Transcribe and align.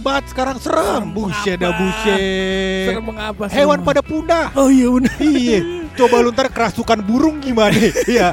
Banget 0.00 0.24
sekarang. 0.32 0.56
Serem. 0.56 1.12
Buset 1.12 1.60
dah 1.60 1.72
buset. 1.76 2.18
Serem 2.88 3.04
Hewan 3.52 3.80
pada 3.84 4.00
punah. 4.00 4.48
Oh 4.56 4.72
iya 4.72 4.88
benar. 4.88 5.16
Iya. 5.20 5.60
Coba 5.96 6.20
lu 6.24 6.32
ntar 6.32 6.48
kerasukan 6.48 7.00
burung 7.04 7.40
gimana? 7.44 7.76
Iya. 8.08 8.32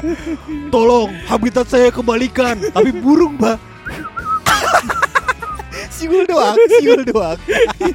Tolong 0.72 1.12
habitat 1.28 1.68
saya 1.68 1.92
kembalikan. 1.92 2.56
Tapi 2.72 2.90
burung 2.96 3.36
pak 3.36 3.73
Siul 6.04 6.24
doang 6.28 6.56
Siul 6.68 7.02
doang. 7.08 7.38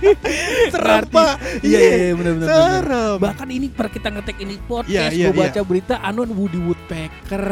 Serem 0.74 1.06
pak. 1.08 1.34
Iya 1.62 1.78
iya 1.80 1.96
iya, 2.02 2.14
benar 2.18 2.34
benar. 2.36 2.48
Serem. 2.50 3.16
Bahkan 3.22 3.48
ini 3.50 3.68
per 3.70 3.88
kita 3.90 4.10
ngetek 4.10 4.38
ini 4.40 4.56
podcast, 4.60 5.14
Iya, 5.14 5.14
iya, 5.14 5.28
gue 5.30 5.38
baca 5.38 5.62
berita 5.62 5.96
Anon 6.02 6.30
Woody 6.34 6.58
Woodpecker 6.58 7.46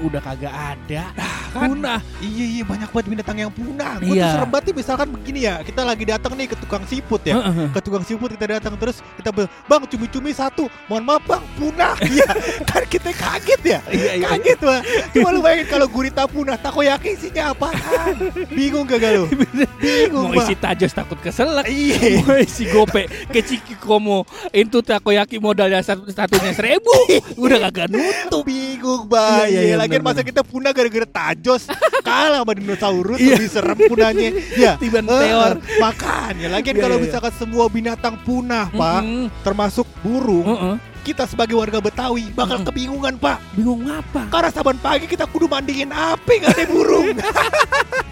udah 0.00 0.20
kagak 0.22 0.54
ada. 0.54 1.04
kan? 1.50 1.70
Punah. 1.70 2.00
Iya 2.18 2.44
iya 2.50 2.62
banyak 2.62 2.90
banget 2.90 3.06
binatang 3.10 3.36
yang 3.38 3.50
punah. 3.50 3.98
Gue 3.98 4.14
Iya. 4.14 4.22
tuh 4.22 4.30
serem 4.38 4.50
banget 4.50 4.74
misalkan 4.74 5.08
begini 5.10 5.40
ya 5.40 5.54
Kita 5.62 5.80
lagi 5.82 6.04
datang 6.04 6.32
nih 6.34 6.46
ke 6.46 6.56
tukang 6.56 6.84
siput 6.84 7.22
ya. 7.22 7.34
Heeh. 7.38 7.66
ke 7.70 7.80
tukang 7.80 8.02
siput 8.02 8.30
kita 8.30 8.46
datang 8.52 8.74
terus 8.74 9.02
kita 9.16 9.30
bilang 9.30 9.50
bang 9.66 9.82
cumi-cumi 9.86 10.30
satu 10.30 10.66
mohon 10.86 11.02
maaf 11.02 11.22
bang 11.24 11.44
punah. 11.56 11.94
Iya. 12.00 12.28
Kan 12.70 12.82
kita 12.86 13.10
kaget 13.10 13.60
ya? 13.64 13.78
Iya, 13.86 14.12
iya. 14.14 14.26
kaget 14.30 14.58
bang. 14.60 14.82
Cuma 15.10 15.28
lu 15.30 15.40
bayangin 15.42 15.66
kalau 15.66 15.86
gurita 15.86 16.22
punah 16.26 16.54
takoyaki 16.54 17.14
isinya 17.14 17.50
apaan? 17.50 18.14
Bingung 18.56 18.86
gak 18.86 19.02
lu? 19.10 19.26
Bingung 19.30 20.03
Mau 20.06 20.34
isi 20.34 20.54
tajos 20.54 20.90
takut 20.90 21.18
keselak. 21.18 21.64
iya 21.66 22.20
Mau 22.20 22.36
isi 22.36 22.64
gope 22.66 23.04
ke 23.26 23.40
Ciki 23.40 23.76
Komo 23.76 24.22
Itu 24.50 24.80
takoyaki 24.80 25.36
modalnya 25.36 25.80
satu 25.80 26.08
satunya 26.08 26.50
seribu 26.50 26.92
Udah 27.42 27.64
kagak 27.64 27.88
nutup 27.88 28.44
bingung 28.44 29.08
iya, 29.08 29.46
iya, 29.46 29.60
iya, 29.64 29.76
lagian 29.76 30.00
masa 30.00 30.20
kita 30.20 30.40
punah 30.40 30.70
gara-gara 30.70 31.06
tajos 31.06 31.64
kalah 32.06 32.40
sama 32.40 32.52
dinosaurus 32.52 33.16
Iya. 33.16 33.36
lebih 33.36 33.48
serem 33.48 33.78
punahnya 33.80 34.28
ya 34.52 34.72
Tiban 34.76 35.06
Eh, 35.06 35.20
teor. 35.24 35.52
makanya 35.78 36.46
lagian 36.50 36.74
Iya, 36.74 36.82
kalau 36.82 36.94
iya, 36.94 37.00
iya. 37.00 37.06
misalkan 37.08 37.32
semua 37.34 37.64
binatang 37.66 38.14
punah 38.20 38.68
pak 38.68 39.00
termasuk 39.40 39.86
burung 40.00 40.44
Heeh. 40.44 40.74
kita 41.02 41.24
sebagai 41.24 41.54
warga 41.54 41.78
Betawi 41.78 42.28
bakal 42.30 42.58
Mm-mm. 42.58 42.68
kebingungan 42.68 43.14
pak 43.16 43.38
Bingung 43.52 43.80
ngapa? 43.82 44.28
karena 44.28 44.50
saban 44.50 44.76
pagi 44.76 45.04
kita 45.04 45.24
kudu 45.24 45.46
mandiin 45.46 45.88
api 45.88 46.34
gak 46.38 46.52
ada 46.52 46.64
burung 46.66 47.06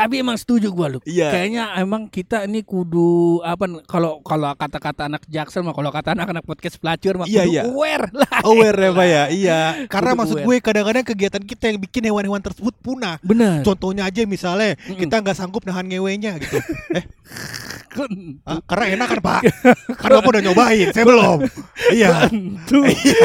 Tapi 0.00 0.14
emang 0.18 0.36
setuju 0.36 0.72
gua 0.72 0.88
lu. 0.88 0.98
Iya. 1.04 1.28
Kayaknya 1.28 1.64
emang 1.76 2.08
kita 2.08 2.44
ini 2.44 2.64
kudu 2.64 3.40
apa 3.40 3.64
kalau 3.84 4.20
kalau 4.20 4.48
kata-kata 4.54 5.06
anak 5.06 5.22
jaksel 5.26 5.60
mah 5.60 5.72
kalau 5.72 5.90
kata 5.90 6.16
anak-anak 6.16 6.42
podcast 6.42 6.76
pelacur 6.76 7.20
mah 7.20 7.26
Iya, 7.26 7.42
kudu 7.42 7.52
iya. 7.52 7.62
aware 7.66 8.06
lah. 8.10 8.40
aware 8.42 8.78
ya 8.78 8.90
pak 8.90 9.06
ya 9.06 9.22
iya 9.40 9.60
karena 9.86 10.10
Kudu 10.12 10.20
maksud 10.20 10.36
aware. 10.36 10.46
gue 10.48 10.56
kadang-kadang 10.60 11.04
kegiatan 11.04 11.42
kita 11.42 11.64
yang 11.68 11.78
bikin 11.78 12.02
hewan-hewan 12.04 12.40
tersebut 12.40 12.74
punah 12.80 13.20
Bener. 13.20 13.60
contohnya 13.60 14.04
aja 14.04 14.24
misalnya 14.24 14.74
Mm-mm. 14.80 14.98
kita 14.98 15.20
nggak 15.20 15.36
sanggup 15.36 15.62
nahan 15.62 15.84
ngewenya 15.84 16.38
gitu 16.38 16.56
eh 16.98 17.04
Kan. 17.88 18.12
Ah, 18.44 18.60
karena 18.66 18.84
enak 18.98 19.06
kan 19.16 19.20
pak? 19.22 19.40
Kan 19.96 20.08
bapak 20.12 20.30
udah 20.36 20.42
nyobain 20.44 20.88
saya 20.92 21.04
belum. 21.06 21.38
Iya. 21.90 22.28
Iya. 22.70 23.20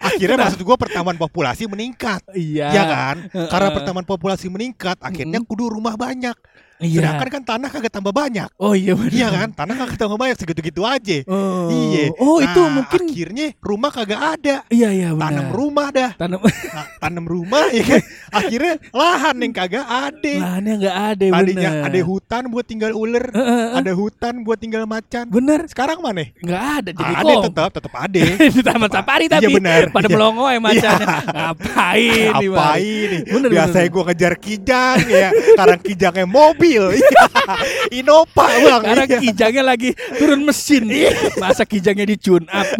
akhirnya 0.00 0.36
maksud 0.40 0.60
gue 0.64 0.76
pertambahan 0.76 1.18
populasi 1.18 1.68
meningkat. 1.68 2.22
Iya. 2.34 2.68
ya 2.72 2.82
kan? 2.88 3.16
Karena 3.30 3.68
pertambahan 3.74 4.08
populasi 4.08 4.46
meningkat 4.48 4.98
akhirnya 5.02 5.42
kudu 5.44 5.70
rumah 5.70 5.94
banyak 5.94 6.34
Iya. 6.78 7.02
sedangkan 7.02 7.28
kan 7.28 7.42
tanah 7.44 7.68
kagak 7.68 7.90
tambah 7.90 8.12
banyak 8.12 8.48
Oh 8.56 8.70
iya 8.70 8.94
bener. 8.94 9.10
Iya 9.10 9.28
kan, 9.28 9.48
tanah 9.52 9.74
kagak 9.76 9.98
tambah 9.98 10.14
banyak 10.14 10.36
segitu-gitu 10.36 10.82
aja. 10.82 11.18
Oh. 11.24 11.66
Iya. 11.68 12.14
Oh 12.16 12.38
itu 12.38 12.54
Nah, 12.56 12.70
mungkin. 12.72 13.00
akhirnya 13.04 13.46
rumah 13.58 13.90
kagak 13.90 14.20
ada. 14.32 14.54
Iya 14.68 14.88
iya 14.90 15.08
benar. 15.10 15.26
Tanam 15.28 15.48
rumah 15.50 15.86
dah. 15.90 16.10
Tanam. 16.14 16.38
Nah, 16.40 16.86
tanam 16.98 17.24
rumah 17.24 17.66
ya 17.68 17.82
kan. 17.84 18.02
Akhirnya 18.30 18.74
lahan 18.90 19.36
yang 19.38 19.52
kagak 19.52 19.82
ada. 19.82 20.34
Lahannya 20.38 20.74
nggak 20.76 20.96
ada 21.08 21.26
Tadinya 21.28 21.70
bener. 21.72 21.84
ada 21.84 22.00
hutan 22.00 22.42
buat 22.46 22.64
tinggal 22.64 22.92
ular, 22.92 23.26
Eh, 23.28 23.38
eh, 23.38 23.50
eh. 23.50 23.68
ada 23.74 23.92
hutan 23.92 24.34
buat 24.42 24.58
tinggal 24.58 24.82
macan. 24.84 25.24
Bener. 25.28 25.60
Sekarang 25.66 25.98
mana? 25.98 26.30
Nggak 26.36 26.62
ada 26.78 26.90
jadi 26.92 27.12
ada 27.16 27.34
tetap, 27.42 27.70
tetap 27.72 27.94
ada. 27.96 28.20
di 28.54 28.62
taman 28.62 28.88
safari 28.88 29.26
Iya, 29.26 29.34
tapi 29.36 29.52
benar. 29.52 29.82
pada 29.90 30.06
Iya. 30.06 30.14
melongoy 30.14 30.56
macannya. 30.58 31.06
Ngapain 31.28 32.02
nih, 32.34 32.48
Bang? 32.48 32.54
Ngapain 32.54 33.06
nih? 33.08 33.22
Bener, 33.26 33.48
Biasanya 33.50 33.88
gua 33.88 34.02
ngejar 34.04 34.34
kijang 34.36 34.98
ya. 35.04 35.28
Sekarang 35.32 35.80
kijangnya 35.80 36.26
mobil. 36.26 36.67
Iya. 36.68 36.84
Innova 37.98 38.44
bang. 38.46 38.82
Karena 38.84 39.04
Iya. 39.08 39.18
kijangnya 39.24 39.62
lagi 39.64 39.90
turun 40.20 40.44
mesin. 40.44 40.84
Masa 41.40 41.64
kijangnya 41.64 42.04
di 42.04 42.16
tune 42.20 42.44
up. 42.48 42.68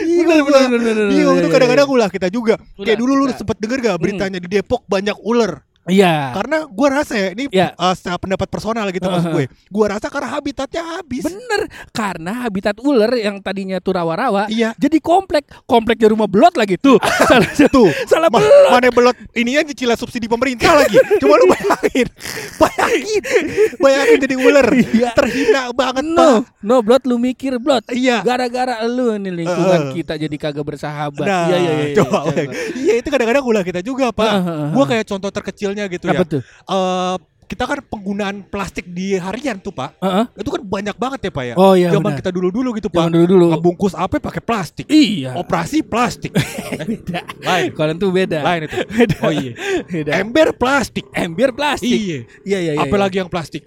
Bingung 0.00 0.26
Bener, 0.26 0.68
bener, 0.68 0.80
bener, 0.84 1.06
Bingung 1.08 1.38
iya, 1.40 1.48
kadang-kadang 1.48 1.88
ulah 1.88 2.08
kita 2.12 2.28
juga. 2.28 2.58
Udah, 2.76 2.84
Kayak 2.84 2.98
dulu 3.00 3.12
lu 3.14 3.24
sempet 3.32 3.56
denger 3.56 3.78
gak 3.80 3.98
beritanya 4.02 4.38
di 4.42 4.48
Depok 4.50 4.84
banyak 4.84 5.16
ular. 5.22 5.64
Iya. 5.82 6.36
Karena 6.36 6.68
gua 6.68 6.88
rasa 6.92 7.16
ya 7.16 7.28
ini 7.32 7.48
Iya. 7.48 7.72
uh, 7.74 7.94
secara 7.94 8.16
pendapat 8.16 8.46
personal 8.46 8.84
gitu 8.88 9.00
maksud 9.02 9.32
gue. 9.32 9.46
Gua 9.66 9.86
rasa 9.90 10.06
karena 10.06 10.28
habitatnya 10.30 10.82
habis. 10.84 11.24
Bener, 11.24 11.62
karena 11.90 12.44
habitat 12.44 12.76
ular 12.78 13.08
yang 13.12 13.40
tadinya 13.40 13.78
tuh 13.78 13.96
rawa-rawa 13.96 14.46
Iya. 14.46 14.76
jadi 14.76 15.00
komplek, 15.00 15.48
kompleknya 15.64 16.08
rumah 16.08 16.28
belot 16.28 16.52
lagi 16.54 16.76
tuh. 16.76 17.00
salah 17.30 17.48
Tuh, 17.66 17.88
salah 18.04 18.28
Ma- 18.28 18.38
belot. 18.38 18.70
mana 18.70 18.88
belot 18.90 19.16
ininya 19.32 19.64
cicilan 19.64 19.96
subsidi 19.96 20.26
pemerintah 20.26 20.74
lagi. 20.74 21.00
Coba 21.16 21.34
lu 21.36 21.46
bayangin. 21.48 22.08
Bayangin. 22.60 23.44
Bayangin 23.76 24.18
jadi 24.20 24.36
ular. 24.36 24.66
Iya. 24.70 25.10
Terhina 25.12 25.62
banget, 25.72 26.04
No, 26.06 26.44
Pak. 26.44 26.60
no 26.60 26.76
blot 26.80 27.02
lu 27.04 27.16
mikir 27.16 27.56
blot. 27.56 27.88
Iya. 27.88 28.20
Gara-gara 28.20 28.84
lu 28.84 29.16
nih 29.16 29.32
lingkungan 29.34 29.80
Uh. 29.80 29.92
kita 29.92 30.14
jadi 30.16 30.36
kagak 30.36 30.62
bersahabat. 30.62 31.24
Nah, 31.24 31.48
Iya 31.48 31.56
iya 31.56 31.72
iya. 31.72 31.94
coba 31.96 32.18
iya, 32.20 32.28
bayangin. 32.28 32.50
Iya, 32.76 32.94
itu 33.00 33.08
kadang-kadang 33.08 33.44
ulah 33.44 33.62
kita 33.62 33.80
juga, 33.80 34.10
Pak. 34.10 34.28
Uh, 34.28 34.36
uh, 34.36 34.50
uh, 34.50 34.68
Gua 34.70 34.84
uh. 34.84 34.88
kayak 34.88 35.04
contoh 35.06 35.30
terkecilnya 35.70 35.84
gitu 35.90 36.04
Apa 36.10 36.24
ya. 36.24 36.26
tuh? 36.26 36.42
Eh, 36.42 37.16
kita 37.50 37.66
kan 37.66 37.82
penggunaan 37.82 38.46
plastik 38.46 38.86
di 38.86 39.18
harian 39.18 39.58
tuh, 39.58 39.74
Pak. 39.74 39.98
Heeh. 39.98 40.24
Itu 40.38 40.54
kan 40.54 40.62
banyak 40.62 40.94
banget 40.94 41.20
ya, 41.26 41.30
Pak 41.34 41.44
ya. 41.50 41.54
Oh 41.58 41.74
iya 41.74 41.90
Zaman 41.90 42.14
benar. 42.14 42.18
kita 42.22 42.30
dulu-dulu 42.30 42.68
gitu, 42.78 42.86
Pak. 42.86 43.02
Zaman 43.02 43.10
dulu-dulu. 43.10 43.46
Ngebungkus 43.50 43.94
apa 43.98 44.22
pakai 44.22 44.38
plastik. 44.38 44.86
Iya. 44.86 45.34
Operasi 45.34 45.82
plastik. 45.82 46.30
beda. 46.78 47.26
Lain. 47.42 47.74
Kalau 47.74 47.92
itu 47.98 48.06
beda. 48.14 48.38
Lain 48.46 48.70
itu. 48.70 48.76
Beda. 48.86 49.16
Oh 49.26 49.32
iya. 49.34 49.52
Beda. 49.82 50.10
Ember 50.22 50.54
plastik. 50.54 51.10
Ember 51.10 51.50
plastik. 51.50 51.90
Iya. 51.90 52.18
Iya 52.46 52.58
iya 52.70 52.72
iya. 52.78 52.86
Apalagi 52.86 53.18
yang 53.18 53.26
plastik? 53.26 53.66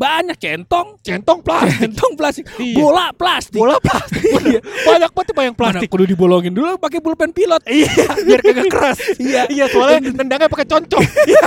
Banyak 0.00 0.32
centong, 0.34 0.96
Centong 1.00 1.44
plastik. 1.44 1.76
centong 1.78 2.12
plastik, 2.16 2.44
Iya. 2.56 2.72
bola 2.74 3.06
plastik. 3.12 3.60
Bola 3.60 3.76
plastik. 3.76 4.22
Bener. 4.24 4.60
Banyak 4.88 5.10
banget 5.12 5.28
yang 5.30 5.52
Mana 5.52 5.60
plastik. 5.60 5.88
kudu 5.92 6.04
dibolongin 6.06 6.52
dulu 6.52 6.80
pakai 6.80 6.98
pulpen 6.98 7.30
pilot. 7.30 7.60
Iya, 7.68 7.92
biar 8.18 8.40
kagak 8.40 8.66
keras. 8.66 8.98
Iya. 9.20 9.42
iya, 9.46 9.64
soalnya 9.68 10.08
nendangnya 10.10 10.48
pakai 10.48 10.64
concong. 10.66 11.04
Iya. 11.04 11.42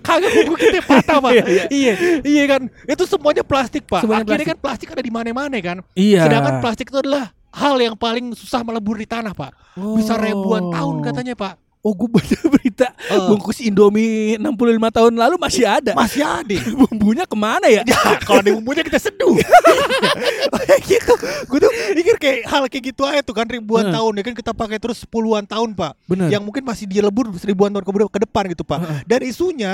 kagak 0.00 0.30
kuku 0.34 0.54
kita 0.58 0.78
patah, 0.82 1.18
Pak. 1.20 1.30
Iya, 1.30 1.44
iya. 1.46 1.64
Iya, 1.68 1.92
iya 2.22 2.44
kan. 2.48 2.62
Itu 2.84 3.06
semuanya 3.06 3.42
plastik, 3.42 3.86
Pak. 3.86 4.02
Semuanya 4.02 4.24
Akhirnya 4.24 4.34
plastik. 4.34 4.50
kan 4.50 4.58
plastik 4.58 4.88
ada 4.90 5.02
di 5.02 5.12
mana-mana 5.12 5.56
kan. 5.60 5.78
Iya. 5.94 6.26
Sedangkan 6.26 6.54
plastik 6.58 6.86
itu 6.88 6.98
adalah 6.98 7.30
hal 7.52 7.78
yang 7.78 7.94
paling 7.94 8.34
susah 8.34 8.60
melebur 8.60 8.98
di 8.98 9.06
tanah, 9.06 9.30
Pak. 9.30 9.78
Bisa 9.94 10.14
Oh. 10.14 10.20
ribuan 10.20 10.68
tahun 10.68 10.96
katanya, 11.02 11.34
Pak. 11.34 11.54
Oh 11.86 11.94
gue 11.94 12.10
baca 12.10 12.34
berita 12.58 12.90
Eh. 13.06 13.14
bungkus 13.30 13.62
Indomie 13.62 14.34
65 14.34 14.50
tahun 14.90 15.12
lalu 15.14 15.38
masih 15.38 15.62
ada. 15.62 15.94
Masih 15.94 16.26
ada. 16.26 16.56
Bumbunya 16.82 17.22
ke 17.22 17.36
mana 17.38 17.70
ya? 17.70 17.86
Ya, 17.86 18.18
kalau 18.18 18.42
ada 18.42 18.50
bumbunya 18.50 18.82
kita 18.82 18.98
seduh. 18.98 19.38
Gitu. 20.90 21.12
Gue 21.46 21.58
tuh 21.62 21.70
mikir 21.94 22.14
kayak 22.18 22.38
hal 22.46 22.62
kayak 22.66 22.84
gitu 22.90 23.02
aja 23.06 23.22
tuh 23.22 23.34
kan 23.34 23.46
ribuan 23.46 23.86
Hmm. 23.86 23.94
tahun 23.94 24.12
ya 24.18 24.22
kan 24.26 24.34
kita 24.34 24.50
pakai 24.50 24.78
terus 24.82 25.06
puluhan 25.06 25.46
tahun, 25.46 25.78
Pak. 25.78 25.94
Bener. 26.10 26.26
Yang 26.26 26.42
mungkin 26.42 26.62
masih 26.66 26.90
dilebur 26.90 27.30
ribuan 27.46 27.70
tahun 27.70 27.84
ke, 27.86 28.18
depan 28.26 28.42
gitu, 28.50 28.66
Pak. 28.66 28.78
Heeh. 28.82 29.00
Dan 29.06 29.20
isunya 29.22 29.72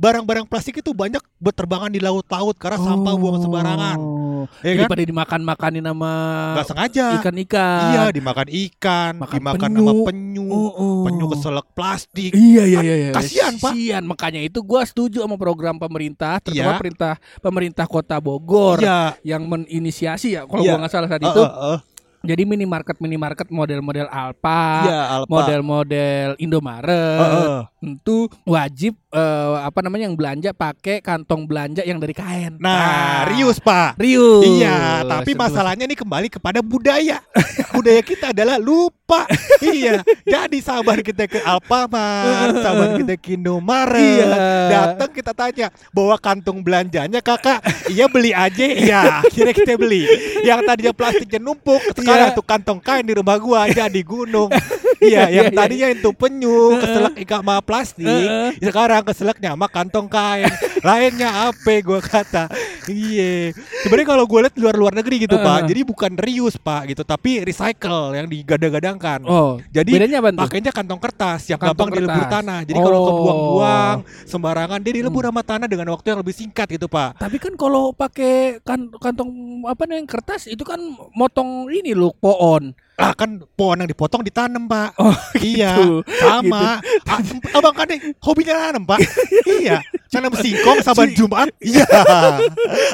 barang-barang 0.00 0.48
plastik 0.48 0.80
itu 0.80 0.96
banyak 0.96 1.20
berterbangan 1.36 1.92
di 1.92 2.00
laut-laut 2.00 2.56
karena 2.56 2.80
sampah 2.80 3.14
buang 3.14 3.36
sembarangan. 3.38 3.98
Oh. 4.00 4.48
Ya 4.64 4.72
kan? 4.74 4.88
pada 4.88 5.04
dimakan-makanin 5.04 5.84
sama 5.84 6.12
Gak 6.56 6.66
sengaja. 6.72 7.06
ikan-ikan. 7.20 7.92
Iya, 7.92 8.02
dimakan 8.08 8.48
ikan, 8.48 9.12
Makan 9.20 9.36
dimakan 9.36 9.60
penyu. 9.60 9.76
sama 9.76 9.92
penyu, 10.08 10.46
Oh, 10.48 10.70
oh. 10.72 11.00
penyu 11.04 11.24
keselak 11.28 11.66
plastik. 11.76 12.32
Iya 12.32 12.64
iya 12.64 12.80
iya. 12.80 12.94
iya. 12.96 13.10
Kasihan, 13.12 13.52
Pak. 13.54 13.76
Kasihan. 13.76 14.02
Makanya 14.02 14.40
itu 14.40 14.64
gua 14.64 14.80
setuju 14.82 15.20
sama 15.20 15.36
program 15.36 15.76
pemerintah, 15.76 16.40
terutama 16.40 16.72
Iya. 16.72 16.80
perintah 16.80 17.12
pemerintah 17.38 17.84
Kota 17.84 18.16
Bogor 18.16 18.80
Iya. 18.80 19.20
yang 19.20 19.44
meninisiasi 19.44 20.32
ya. 20.32 20.48
Kalau 20.48 20.64
Iya. 20.64 20.72
gua 20.72 20.80
nggak 20.80 20.92
salah 20.96 21.08
saat 21.08 21.20
Eh, 21.20 21.28
itu. 21.28 21.42
eh, 21.44 21.52
eh. 21.76 21.78
Jadi 22.20 22.44
minimarket 22.44 23.00
minimarket 23.00 23.48
model-model 23.48 24.04
Alfa, 24.12 24.62
Alpa. 24.84 25.24
model-model 25.24 26.36
Indomaret 26.36 27.16
Eh, 27.16 27.32
eh. 27.32 27.60
itu 27.96 28.28
wajib 28.44 28.92
eh, 29.08 29.54
apa 29.64 29.80
namanya 29.80 30.04
yang 30.04 30.16
belanja 30.20 30.52
pakai 30.52 31.00
kantong 31.00 31.48
belanja 31.48 31.80
yang 31.80 31.96
dari 31.96 32.12
kain. 32.12 32.60
Nah, 32.60 33.24
Rius, 33.24 33.56
Pak. 33.56 33.96
Rius. 33.96 34.44
Iya, 34.44 35.00
tapi 35.08 35.32
Sentuh. 35.32 35.42
masalahnya 35.48 35.84
nih 35.88 35.96
kembali 35.96 36.28
kepada 36.28 36.60
budaya. 36.60 37.24
budaya 37.74 38.04
kita 38.04 38.36
adalah 38.36 38.60
lupa. 38.60 39.24
iya, 39.74 40.04
jadi 40.22 40.58
sahabat 40.62 41.02
kita 41.02 41.26
ke 41.26 41.42
Alfamart, 41.42 42.54
sahabat 42.62 42.90
kita 43.00 43.14
ke 43.18 43.34
Indomaret. 43.34 43.98
Iya. 43.98 44.28
Datang 44.70 45.10
kita 45.10 45.32
tanya, 45.34 45.66
bawa 45.90 46.20
kantung 46.20 46.60
belanjanya 46.62 47.18
kakak. 47.18 47.64
Iya 47.90 48.06
beli 48.06 48.30
aja. 48.30 48.64
Iya, 48.70 49.00
akhirnya 49.24 49.54
kita 49.56 49.74
beli. 49.74 50.04
Yang 50.46 50.60
tadinya 50.62 50.92
plastiknya 50.94 51.40
numpuk, 51.42 51.82
sekarang 52.10 52.30
Iya. 52.34 52.36
tuh 52.36 52.42
kantong 52.44 52.80
kain 52.82 53.06
di 53.06 53.14
rumah 53.14 53.36
gua 53.38 53.70
jadi 53.70 54.00
gunung. 54.02 54.50
Iya, 55.00 55.32
yang 55.32 55.48
Iya, 55.48 55.56
iya, 55.56 55.56
tadinya 55.56 55.88
itu 55.96 56.12
penyu, 56.12 56.76
keselak 56.76 57.16
ikan 57.24 57.40
sama 57.40 57.64
plastik, 57.64 58.28
sekarang 58.60 59.00
keselaknya 59.00 59.56
sama 59.56 59.64
kantong 59.64 60.12
kain. 60.12 60.52
Lainnya 60.84 61.48
apa 61.48 61.72
gua 61.80 62.04
kata. 62.04 62.52
Iya. 62.88 63.52
Sebenarnya 63.84 64.08
kalau 64.08 64.24
gue 64.24 64.40
lihat 64.46 64.54
luar 64.56 64.74
luar 64.78 64.92
negeri 64.96 65.26
gitu, 65.28 65.36
Pak. 65.36 65.66
Heeh. 65.66 65.68
Jadi 65.74 65.80
bukan 65.84 66.12
reuse, 66.16 66.56
Pak, 66.56 66.82
gitu, 66.94 67.02
tapi 67.04 67.44
recycle 67.44 68.16
yang 68.16 68.26
digadang-gadangkan. 68.30 69.26
Oh, 69.28 69.60
Jadi 69.68 69.92
bedanya 69.92 70.18
apa 70.24 70.30
pakainya 70.46 70.72
kantong 70.72 71.00
kertas 71.00 71.50
yang 71.50 71.60
Kantong 71.60 71.90
gampang 71.90 72.00
dilebur 72.00 72.24
tanah. 72.30 72.60
Jadi 72.64 72.78
kalau 72.80 72.98
Oh. 73.00 73.06
kebuang-buang 73.10 73.96
sembarangan 74.24 74.78
dia 74.80 74.92
dilebur 74.96 75.22
Hmm. 75.26 75.30
sama 75.34 75.42
tanah 75.44 75.68
dengan 75.68 75.86
waktu 75.92 76.06
yang 76.14 76.20
lebih 76.24 76.34
singkat 76.36 76.66
gitu, 76.70 76.86
Pak. 76.88 77.20
Tapi 77.20 77.36
kan 77.36 77.52
kalau 77.58 77.92
pakai 77.92 78.60
kan, 78.62 78.88
kantong 78.96 79.30
apa 79.66 79.82
nih 79.84 80.06
kertas 80.08 80.46
itu 80.46 80.62
kan 80.64 80.80
motong 81.12 81.68
ini 81.68 81.92
loh 81.92 82.14
pohon. 82.16 82.72
Lah 83.00 83.16
kan 83.16 83.40
pohon 83.56 83.80
yang 83.80 83.88
dipotong 83.88 84.20
ditanam, 84.20 84.68
Pak. 84.68 84.92
Oh, 85.00 85.16
iya, 85.40 85.80
gitu. 85.80 86.04
sama. 86.20 86.84
Ah, 87.08 87.20
Abang 87.56 87.72
kan 87.72 87.88
nih 87.88 88.12
hobinya 88.20 88.68
nanam, 88.68 88.84
Pak. 88.84 89.00
iya, 89.60 89.80
tanam 90.12 90.36
singkong 90.36 90.84
saban 90.84 91.08
Jumat. 91.16 91.48
Iya. 91.60 91.86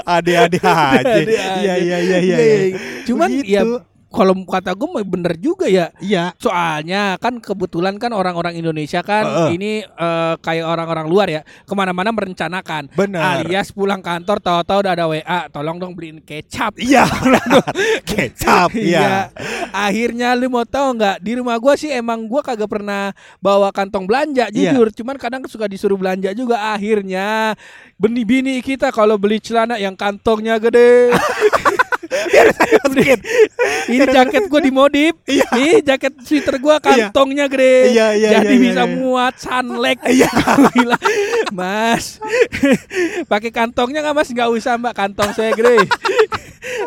Ade-ade 0.04 0.58
aja. 0.62 1.00
Iya, 1.02 1.34
iya, 1.58 1.74
iya, 1.80 1.98
iya. 1.98 1.98
Iya, 1.98 2.18
iya. 2.22 2.36
iya. 2.38 2.78
Cuman 3.08 3.30
Begitu. 3.32 3.50
ya 3.56 3.62
kalau 4.06 4.32
kata 4.46 4.72
gue 4.72 5.02
bener 5.02 5.34
juga 5.36 5.66
ya. 5.66 5.90
Iya. 5.98 6.32
Soalnya 6.38 7.18
kan 7.18 7.42
kebetulan 7.42 7.98
kan 7.98 8.14
orang-orang 8.14 8.56
Indonesia 8.56 9.02
kan 9.02 9.26
Heeh. 9.26 9.48
ini 9.58 9.72
eh, 9.82 10.34
kayak 10.40 10.64
orang-orang 10.64 11.06
luar 11.10 11.28
ya 11.28 11.42
ke 11.44 11.74
mana-mana 11.74 12.14
merencanakan. 12.14 12.88
Benar. 12.94 13.42
Alias 13.44 13.74
pulang 13.74 14.00
kantor 14.00 14.38
tahu-tahu 14.40 14.78
udah 14.86 14.92
ada 14.94 15.04
WA, 15.10 15.40
tolong 15.50 15.76
dong 15.76 15.92
beliin 15.92 16.22
kecap. 16.22 16.78
Iya, 16.78 17.04
kecap. 18.10 18.70
Iya. 18.86 19.34
Akhirnya 19.74 20.32
lu 20.38 20.46
mau 20.46 20.62
tahu 20.62 20.94
nggak 20.96 21.16
di 21.18 21.32
rumah 21.36 21.58
gua 21.58 21.74
sih 21.74 21.90
emang 21.90 22.24
gua 22.30 22.40
kagak 22.40 22.70
pernah 22.70 23.10
bawa 23.42 23.74
kantong 23.74 24.06
belanja 24.06 24.48
Iya. 24.48 24.72
jujur. 24.72 24.94
Cuman 24.94 25.18
kadang 25.18 25.42
suka 25.50 25.66
disuruh 25.66 25.98
belanja 25.98 26.30
juga. 26.32 26.72
Akhirnya 26.72 27.58
bini-bini 27.98 28.62
kita 28.62 28.94
kalau 28.94 29.18
beli 29.18 29.42
celana 29.42 29.76
yang 29.76 29.98
kantongnya 29.98 30.56
gede. 30.62 31.10
Biar 32.26 32.46
saya 32.52 32.76
masukin. 32.82 33.18
Ini 33.94 34.04
jaket 34.06 34.42
gua 34.46 34.60
dimodif. 34.60 35.14
Nih 35.26 35.80
jaket 35.80 36.12
sweater 36.22 36.56
gua 36.56 36.76
kantongnya 36.78 37.46
gede. 37.46 37.92
Iya, 37.92 38.06
iya, 38.14 38.28
Jadi 38.40 38.46
iya, 38.46 38.58
iya, 38.58 38.64
bisa 38.64 38.82
iya. 38.84 38.94
muat 38.94 39.34
sunleg. 39.36 39.96
Iya. 40.04 40.30
Gila. 40.74 40.98
Mas. 41.52 42.18
Pakai 43.30 43.50
kantongnya 43.50 44.00
nggak 44.00 44.16
Mas? 44.16 44.28
Nggak 44.28 44.48
usah 44.50 44.74
Mbak, 44.76 44.94
kantong 44.94 45.30
saya 45.32 45.52
gede. 45.52 45.86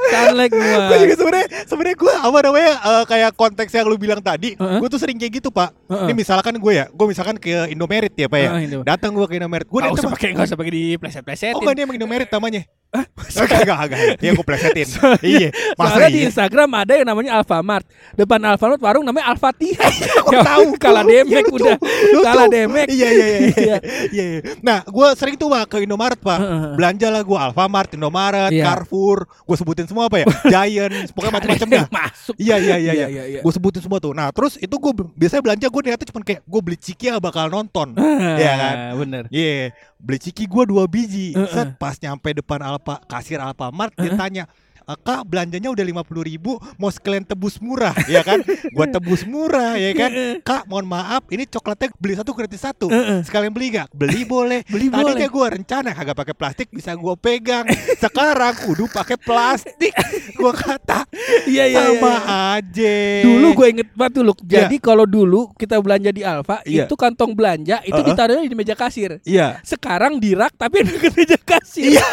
sunleg 0.09 0.49
gue 0.51 0.59
muat. 0.59 0.99
juga 0.99 1.15
sebenarnya 1.15 1.47
sebenarnya 1.63 1.95
gue 1.95 2.13
apa 2.19 2.37
namanya 2.43 2.71
eh, 2.75 3.03
kayak 3.07 3.31
konteks 3.31 3.71
yang 3.71 3.85
lu 3.87 3.95
bilang 3.95 4.19
tadi 4.19 4.57
Heeh. 4.57 4.77
gue 4.81 4.87
tuh 4.89 4.99
sering 4.99 5.15
kayak 5.15 5.39
gitu 5.39 5.49
pak 5.49 5.71
Heeh. 5.87 6.11
ini 6.11 6.13
misalkan 6.19 6.51
gue 6.57 6.73
ya 6.73 6.85
gue 6.89 7.05
misalkan 7.07 7.39
ke 7.39 7.71
Indomaret 7.71 8.11
ya 8.11 8.27
pak 8.27 8.39
ya 8.39 8.49
Indo. 8.59 8.83
datang 8.83 9.15
gue 9.15 9.23
ke 9.23 9.39
Indomaret 9.39 9.63
gue 9.63 9.79
Nggak 9.79 9.93
datang 9.93 10.03
usah 10.03 10.11
pakai 10.11 10.29
nggak 10.35 10.47
usah 10.51 10.57
pakai 10.59 10.73
di 10.73 10.83
pleset 10.99 11.23
plesetin. 11.23 11.55
oh 11.55 11.61
enggak 11.63 11.75
dia 11.79 11.83
emang 11.87 11.95
Indomaret 11.95 12.27
namanya 12.27 12.61
Enggak, 12.89 13.59
enggak, 13.62 13.80
enggak. 13.86 14.00
Ya 14.18 14.31
gue 14.38 14.45
plesetin. 14.45 14.88
iya. 15.21 15.50
Soalnya 15.77 16.09
di 16.09 16.19
iya? 16.25 16.27
Instagram 16.33 16.69
ada 16.74 16.94
yang 16.97 17.06
namanya 17.06 17.31
Alfamart. 17.38 17.86
Depan 18.18 18.41
Alfamart 18.41 18.81
warung 18.81 19.06
namanya 19.06 19.30
Alfatihah. 19.30 19.86
Aku 20.25 20.33
Ya, 20.33 20.41
tahu. 20.41 20.65
Kalah 20.75 21.06
Iya, 21.06 21.21
demek 21.21 21.45
lucu, 21.47 21.62
udah. 21.62 21.77
lucu. 21.77 22.25
Kalah 22.25 22.47
demek. 22.50 22.88
Iya, 22.89 23.09
iya, 23.09 23.25
iya. 23.27 23.39
Iya. 23.39 23.45
iya, 23.53 23.75
iya, 24.09 24.24
iya. 24.25 24.39
Nah, 24.59 24.81
gue 24.81 25.07
sering 25.13 25.38
tuh 25.38 25.47
Pak 25.47 25.69
ke 25.69 25.77
Indomaret, 25.86 26.18
Pak. 26.18 26.39
Belanja 26.75 27.07
lah 27.09 27.21
gue 27.21 27.38
Alfamart, 27.38 27.89
Indomaret, 27.94 28.50
Iya. 28.50 28.65
Carrefour. 28.65 29.30
Gue 29.45 29.56
sebutin 29.56 29.86
semua 29.86 30.09
apa 30.09 30.18
ya? 30.19 30.25
Giant, 30.50 31.13
pokoknya 31.13 31.33
macam-macam 31.36 31.68
dah. 31.69 31.86
Masuk. 31.89 32.33
Iya 32.36 32.56
iya 32.57 32.75
iya 32.75 32.77
Iya, 32.80 32.94
iya. 32.94 33.06
iya, 33.07 33.24
iya. 33.38 33.41
Gue 33.45 33.53
sebutin 33.53 33.86
semua 33.86 34.01
tuh. 34.01 34.18
Nah 34.18 34.33
terus 34.33 34.57
itu 34.57 34.74
gue 34.74 34.91
biasanya 35.13 35.45
belanja 35.45 35.65
gue 35.69 35.81
niatnya 35.86 36.07
cuma 36.09 36.21
kayak 36.21 36.41
gue 36.41 36.62
beli 36.65 36.77
ciki 36.77 37.06
ya 37.06 37.21
bakal 37.21 37.47
nonton. 37.47 37.94
Iya 38.33 38.53
kan? 38.56 38.75
Ah, 38.75 38.94
Bener. 38.97 39.24
Iya, 39.30 39.69
beli 39.95 40.18
ciki 40.18 40.44
gue 40.44 40.63
dua 40.65 40.83
biji. 40.86 41.38
Set 41.50 41.77
pas 41.77 41.94
nyampe 41.95 42.33
depan 42.33 42.59
Alfa 42.79 42.95
kasir 43.05 43.43
Alfamart 43.43 43.91
dia 43.99 44.15
tanya. 44.15 44.43
"Eh, 44.89 44.97
Kak 44.97 45.21
belanjanya 45.24 45.69
udah 45.69 45.86
lima 45.86 46.01
puluh 46.01 46.25
ribu 46.25 46.57
Mau 46.75 46.89
sekalian 46.89 47.21
tebus 47.21 47.62
murah 47.62 47.94
Ya 48.09 48.25
kan 48.25 48.41
Gua 48.74 48.89
tebus 48.89 49.21
murah 49.24 49.77
ya 49.77 49.94
kan 49.94 50.09
Kak 50.41 50.65
mohon 50.65 50.89
maaf 50.89 51.30
Ini 51.30 51.45
coklatnya 51.45 51.94
beli 51.94 52.18
satu 52.18 52.33
gratis 52.33 52.57
satu 52.57 52.89
Sekalian 53.21 53.53
beli 53.53 53.77
gak? 53.77 53.94
Beli 53.94 54.25
boleh 54.25 54.65
Beli 54.65 54.89
Tadinya 54.89 55.30
boleh. 55.30 55.30
gue 55.30 55.45
rencana 55.62 55.89
Kagak 55.94 56.18
pakai 56.18 56.33
plastik 56.33 56.68
Bisa 56.74 56.97
gue 56.97 57.13
pegang 57.21 57.69
Sekarang 58.01 58.57
kudu 58.65 58.89
pakai 58.89 59.21
plastik 59.21 59.94
Gua 60.33 60.57
kata 60.57 61.06
Iya 61.45 61.69
iya. 61.69 61.80
Sama 61.86 62.09
iya. 62.09 62.57
aja 62.57 62.97
Dulu 63.21 63.47
gue 63.53 63.68
inget 63.69 63.89
banget 63.94 64.13
tuh, 64.18 64.24
Luk. 64.25 64.39
Iya. 64.41 64.65
Jadi 64.65 64.75
kalau 64.81 65.06
dulu 65.06 65.53
kita 65.53 65.77
belanja 65.77 66.09
di 66.09 66.25
Alfa, 66.25 66.65
Iya. 66.65 66.89
itu 66.89 66.95
kantong 66.97 67.38
belanja 67.38 67.77
itu 67.86 67.93
Heeh. 67.93 68.08
ditaruhnya 68.10 68.41
di 68.48 68.58
meja 68.58 68.74
kasir. 68.74 69.22
Iya 69.22 69.62
Sekarang 69.62 70.17
di 70.17 70.34
rak 70.34 70.58
tapi 70.58 70.79
ada 70.81 70.93
ke 70.98 71.10
meja 71.13 71.38
kasir. 71.38 71.93
Iya. 71.93 72.05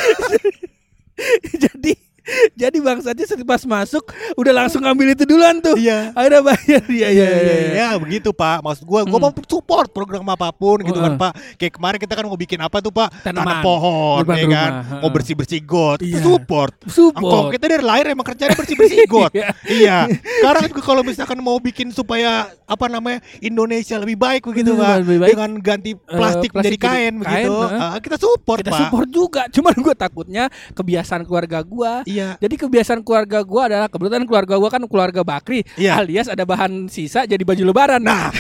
jadi 1.65 1.93
jadi 2.61 2.77
bangsatnya 2.79 3.25
pas 3.43 3.63
masuk 3.63 4.05
udah 4.35 4.53
langsung 4.55 4.83
ngambil 4.83 5.15
itu 5.15 5.25
duluan 5.25 5.59
tuh. 5.59 5.77
Iya 5.77 6.11
Akhirnya 6.13 6.43
bayar. 6.43 6.83
Iya 6.97 7.09
iya 7.09 7.09
Iya, 7.09 7.29
iya. 7.29 7.55
iya, 7.57 7.73
ya 7.73 7.89
begitu 7.97 8.31
Pak. 8.31 8.61
Maksud 8.61 8.85
gua, 8.85 9.01
gua 9.03 9.19
Hmm. 9.19 9.31
mau 9.31 9.45
support 9.47 9.89
program 9.89 10.27
apa 10.27 10.51
pun 10.51 10.81
gitu 10.81 10.97
kan. 10.97 11.15
Pak. 11.15 11.33
Kayak 11.57 11.73
kemarin 11.75 11.99
kita 11.99 12.13
kan 12.13 12.25
mau 12.25 12.35
bikin 12.35 12.59
apa 12.59 12.79
tuh 12.79 12.91
Pak? 12.91 13.09
Tanaman. 13.23 13.45
Tanam 13.47 13.59
pohon, 13.61 14.23
ya 14.27 14.47
kan? 14.47 14.71
rumah, 14.73 14.83
heeh. 14.83 15.01
Mau 15.01 15.11
bersih 15.11 15.35
bersih 15.35 15.61
got, 15.61 15.99
Iya. 16.01 16.21
support. 16.21 16.75
Support. 16.85 17.17
Angkong 17.17 17.47
kita 17.53 17.65
dari 17.69 17.85
lahir 17.85 18.05
emang 18.09 18.27
kerjanya 18.27 18.55
bersih 18.55 18.75
bersih 18.75 18.99
got. 19.13 19.31
Iya. 19.31 19.49
iya. 19.67 19.99
Sekarang 20.41 20.63
juga 20.67 20.83
kalau 20.83 21.03
misalkan 21.03 21.39
mau 21.39 21.59
bikin 21.59 21.91
supaya 21.91 22.51
apa 22.65 22.87
namanya 22.87 23.21
Indonesia 23.39 23.97
lebih 23.97 24.17
baik 24.17 24.43
begitu 24.45 24.75
Pak, 24.75 24.83
baik, 24.83 25.01
lebih 25.05 25.19
baik. 25.19 25.31
dengan 25.33 25.51
ganti 25.61 25.91
plastik, 25.95 26.51
plastik 26.51 26.51
menjadi 26.53 26.77
jadi 26.77 26.79
kain, 26.83 26.97
kain, 26.97 27.15
begitu. 27.17 27.53
Ah, 27.77 27.97
kita 27.99 28.17
support 28.17 28.59
kita 28.61 28.71
Pak. 28.71 28.81
support 28.83 29.09
juga. 29.09 29.43
Cuman 29.49 29.75
gue 29.77 29.95
takutnya 29.95 30.45
kebiasaan 30.73 31.23
keluarga 31.23 31.63
gua. 31.63 32.03
Iya. 32.03 32.16
Jadi 32.41 32.55
kebiasaan 32.57 33.01
keluarga 33.01 33.39
gua 33.43 33.63
adalah 33.69 33.89
kebetulan 33.89 34.25
keluarga 34.25 34.55
gua 34.57 34.71
kan 34.73 34.83
keluarga 34.89 35.21
Bakri, 35.21 35.61
Iya. 35.77 36.01
alias 36.01 36.27
ada 36.27 36.43
bahan 36.43 36.89
sisa 36.89 37.25
jadi 37.25 37.43
baju 37.45 37.63
lebaran. 37.69 38.01
Nah. 38.01 38.33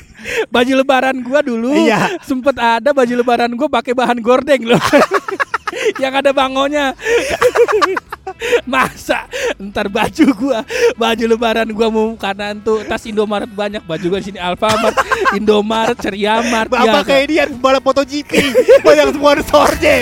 baju 0.54 0.72
lebaran 0.84 1.16
gua 1.22 1.40
dulu 1.40 1.72
Iya. 1.72 2.18
sempet 2.20 2.56
ada 2.58 2.90
baju 2.90 3.14
lebaran 3.14 3.50
gua 3.54 3.68
pakai 3.70 3.94
bahan 3.94 4.18
gordeng 4.18 4.66
loh. 4.66 4.80
Yang 6.02 6.14
ada 6.26 6.30
bangonya. 6.34 6.92
Masa 8.68 9.26
ntar 9.58 9.90
baju 9.90 10.26
gua 10.38 10.58
baju 10.94 11.24
lebaran 11.26 11.68
gua 11.74 11.88
mau 11.90 12.14
kanan 12.14 12.62
tuh 12.62 12.82
tas 12.86 13.02
Indomaret 13.04 13.50
banyak 13.50 13.82
baju 13.84 14.06
gua 14.06 14.20
di 14.22 14.32
sini 14.32 14.38
Alfamart, 14.40 14.96
Indomaret, 15.34 15.98
Ceriamart. 15.98 16.70
Bapak 16.70 16.86
ya, 16.86 17.02
kayak 17.04 17.26
dia 17.26 17.44
balap 17.50 17.82
MotoGP 17.82 18.30
banyak 18.86 19.18
sponsornya. 19.18 19.96